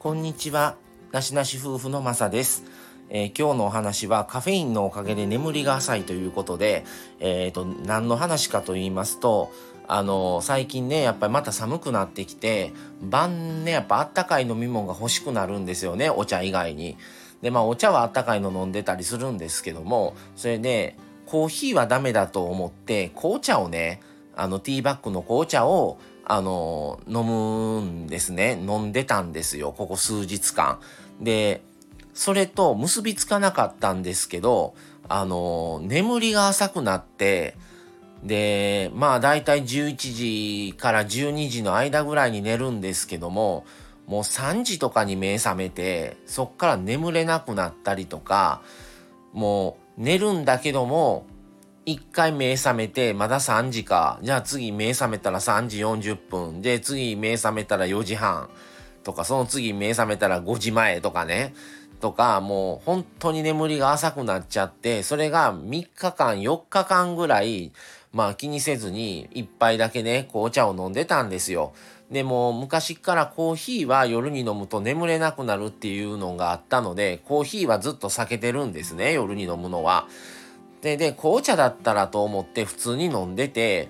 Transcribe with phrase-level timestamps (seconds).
[0.00, 0.76] こんにちは。
[1.12, 2.64] なしなし夫婦のまさです。
[3.10, 6.86] えー、今日のお話はカフェインのおかげで眠りが浅いということで、
[7.18, 9.52] えっ、ー、と、何の話かと言いますと、
[9.88, 12.72] あのー、最近ね、やっぱりまた寒くなってきて、
[13.02, 16.96] 晩ね、やっぱあったかい飲み物が欲しくなるんですよね、お茶以外に。
[17.42, 20.96] で、まあお茶はあったかいの飲んでたりするんですけども、それで、
[21.26, 24.00] コーヒーはダメだと思って、紅茶をね、
[24.40, 28.58] あのティーバッグの紅茶をあの飲むんですね。
[28.60, 30.80] 飲んでたんですよここ数日間。
[31.20, 31.62] で
[32.14, 34.74] それと結びつかなかったんですけど
[35.08, 37.56] あの眠りが浅くなって
[38.24, 43.64] でまあだいたい11時から12時の間ぐらいに寝るんですけども
[44.06, 48.62] もう3時とかに目覚めてそっから眠れなくなったりとか
[49.32, 51.26] もう寝るんだけども
[51.86, 54.18] 一回目覚めて、まだ3時か。
[54.22, 56.60] じゃあ次目覚めたら3時40分。
[56.62, 58.50] で、次目覚めたら4時半。
[59.02, 61.54] とか、その次目覚めたら5時前とかね。
[62.00, 67.72] とか、もう本当に眠りが浅くなっちゃって、それが3日間、4日間ぐらい、
[68.12, 71.72] まあ気にせずに一杯だけね、紅茶を飲んでたんですよ。
[72.10, 80.08] でも昔からコーヒーは夜に飲むと眠れなくなるっていうのがあったので、コーヒーはずっと避けてるんですね、夜に飲むのは。
[80.82, 83.88] で、で、紅茶だったらと思って普通に飲んでて、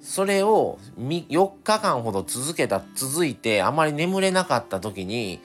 [0.00, 5.40] それを4日間ほど続けた、続いてあまり眠れなかった時に、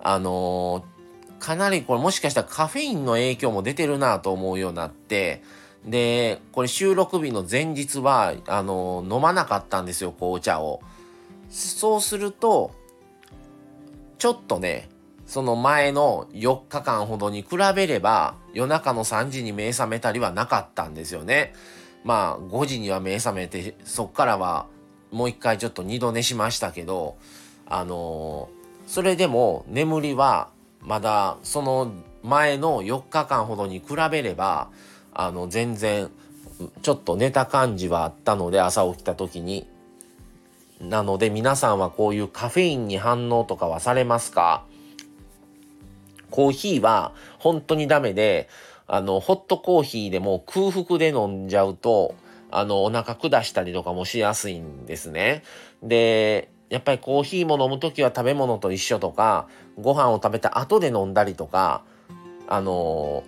[0.00, 5.42] あのー、かなりこれもしかしたらカフェインの影響も出てるなと思うようになって、
[5.84, 10.80] で、これ収録日の前日は、あのー、飲まなかったんですよ、紅茶を。
[11.48, 12.72] そうすると、
[14.18, 14.89] ちょっとね、
[15.30, 21.52] その前の4日間ほどに比べれば夜中の3時に目覚めたりはなかったんですよね。
[22.02, 24.66] まあ5時には目覚めてそっからは
[25.12, 27.16] もう一回ちょっと二度寝しましたけど
[27.66, 30.48] あのー、それでも眠りは
[30.80, 31.92] まだその
[32.24, 34.68] 前の4日間ほどに比べれば
[35.14, 36.10] あの全然
[36.82, 39.68] ちょっと寝た感じはあったので朝起きた時に。
[40.80, 44.64] なので皆さんはこういうカフェインに反応とかはされますか？
[46.30, 48.48] コーヒーは本当にダメで、
[48.86, 52.14] あの、ホットコーヒーでも空腹で飲んじゃうと、
[52.50, 55.44] あの、お腹下したりとかもしやすいんですね。
[55.82, 59.48] で、やっぱりコーヒーも飲むときは食べ物と一緒とか、
[59.78, 61.82] ご飯を食べた後で飲んだりとか、
[62.48, 63.22] あの、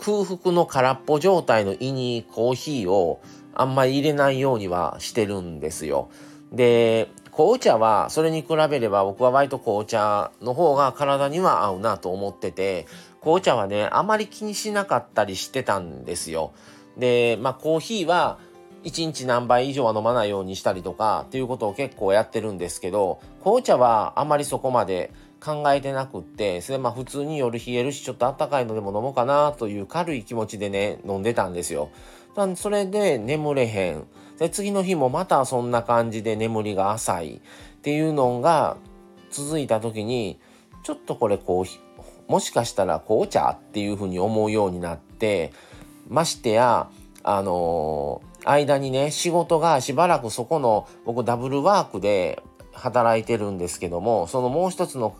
[0.00, 3.20] 空腹の空っぽ状態の胃にコーヒーを
[3.54, 6.08] あんまり入れないようにはしてるんですよ。
[6.52, 12.86] で、紅茶はそれに比べれば僕は割と紅茶の方が体には合うなと思ってて
[13.20, 16.52] 紅茶はねあまり気にしなかったりしてたんですよ。
[16.96, 18.38] でまあコーヒーは
[18.84, 31.90] 1日何杯以上は飲まないようにしたりとかっていうことを結構やってるんですけど紅茶はあまりそこまで考えてなくってそれまあ普通に夜冷えるしちょっとあったかいのでも飲もうかなという軽い気持ちでね飲んでたんですよ。
[32.56, 34.06] それで眠れへん。
[34.38, 37.40] で次の日もまたそんな感じで眠りが浅いっ
[37.82, 38.76] ていうのが
[39.30, 40.40] 続いた時に
[40.82, 45.52] ちょっとこれこうもしかしたら紅茶っていうふうに思うようになって
[46.08, 46.88] ましてや
[47.22, 52.42] あのー、間にね仕事がしばらくそこの僕ダブルワークで
[52.72, 55.16] 働いてるんですけどもそのもう一つの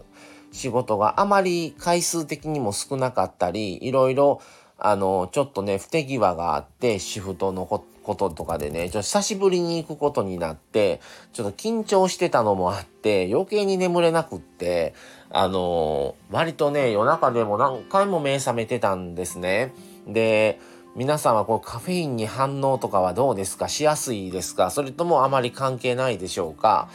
[0.52, 4.40] 仕事があまり回数的にも少なかったりいろいろ
[4.78, 11.00] あのちょっとね不手際があってシフトのこととかでね、ちょっと久しぶりに行くことになって、
[11.32, 14.94] ちょっと緊張してたのもあって、余計に眠れなくって、
[15.30, 19.72] あの、割とね、夜中でも何回も目覚めてたんですね。
[20.06, 20.60] で、
[20.94, 23.68] 皆さんはこうカフェインに反応とかはどうですか？
[23.68, 24.70] しやすいですか？
[24.70, 26.90] それともあまり関係ないでしょうか？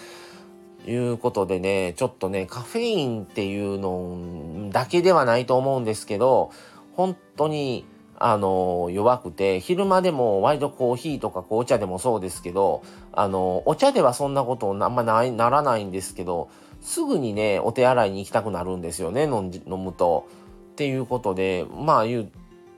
[0.85, 6.51] いうことでね、ちょっとね、カフェインっていうのだけではないと思うんですけど、
[6.99, 7.85] 本当に
[8.17, 12.83] あの弱くて昼間でも割とコーヒーとか紅茶でもそうですけど
[13.13, 16.49] あのお茶ではそんなことあんまないならないんですけど
[16.81, 20.27] すぐにねお手洗いに行きたくなるんですよね飲むと。
[20.73, 22.29] っていうことでまあいう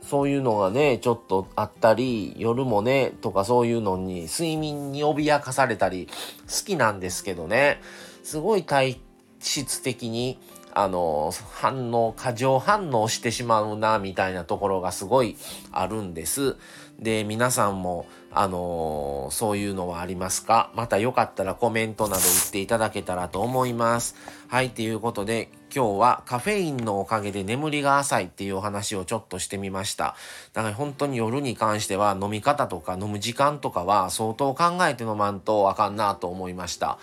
[0.03, 6.07] そういうのがねちょっとあったり夜もねとかそういうのに睡眠に脅かされたり
[6.47, 7.81] 好きなんですけどね
[8.23, 8.99] すごい体
[9.39, 10.37] 質的に
[10.73, 15.37] あの反応過剰反応してしまうなみたいなところがすごい
[15.71, 16.55] あるんです。
[16.99, 20.71] で皆さんもあのそういうのはありますか？
[20.75, 24.15] またよかったらコメントなど言っていただけたらと思います。
[24.47, 30.15] はいということで今日はカフェインのおかげで眠りが浅いっていうお話をちょっとしてみました。
[30.53, 36.99] だから本当に夜に関しては飲み方とか飲む時間とかは相当考えて飲まんとあかんなと思いました。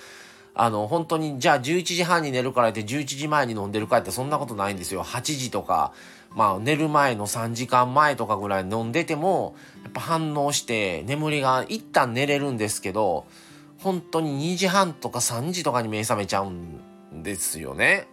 [0.61, 5.05] あの、本当に、じゃあ11時半に寝るからって11時前に飲んでるかってそんなことないんですよ。
[5.05, 5.93] 8時とか、
[6.35, 13.25] まあ寝る前の3時間前とかぐらい飲んでても、やっぱ反応して眠りが一旦寝れるんですけど、
[13.79, 18.09] 本当に2時半とか3時とかに目覚めちゃうんですよね。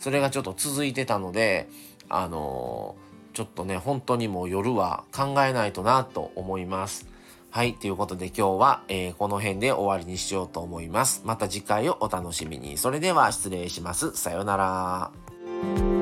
[0.00, 1.68] それがちょっと続いてたので、
[2.08, 7.11] あのー、ちょっとね、本当にもう夜は考えないとなと思います。
[7.54, 7.74] はい。
[7.74, 11.20] ということで今日は、えー、この辺で終わりにしようと思います。
[11.26, 12.78] また次回をお楽しみに。
[12.78, 14.16] それでは失礼します。
[14.16, 16.01] さようなら。